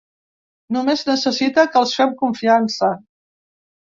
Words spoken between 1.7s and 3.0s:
que els fem confiança.